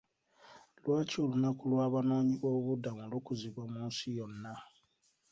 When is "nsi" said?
3.89-4.07